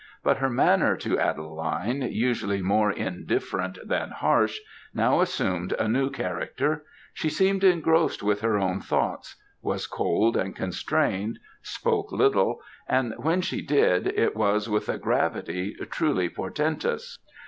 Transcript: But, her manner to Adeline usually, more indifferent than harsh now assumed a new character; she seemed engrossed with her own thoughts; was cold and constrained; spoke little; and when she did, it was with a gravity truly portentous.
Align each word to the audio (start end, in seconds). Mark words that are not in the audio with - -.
But, 0.23 0.37
her 0.37 0.49
manner 0.49 0.97
to 0.97 1.19
Adeline 1.19 2.01
usually, 2.01 2.59
more 2.63 2.91
indifferent 2.91 3.77
than 3.85 4.09
harsh 4.09 4.57
now 4.95 5.19
assumed 5.21 5.73
a 5.73 5.87
new 5.87 6.09
character; 6.09 6.85
she 7.13 7.29
seemed 7.29 7.63
engrossed 7.63 8.23
with 8.23 8.41
her 8.41 8.57
own 8.57 8.79
thoughts; 8.79 9.35
was 9.61 9.85
cold 9.85 10.35
and 10.35 10.55
constrained; 10.55 11.37
spoke 11.61 12.11
little; 12.11 12.63
and 12.89 13.13
when 13.17 13.41
she 13.41 13.61
did, 13.61 14.07
it 14.17 14.35
was 14.35 14.67
with 14.67 14.89
a 14.89 14.97
gravity 14.97 15.75
truly 15.91 16.29
portentous. 16.29 17.19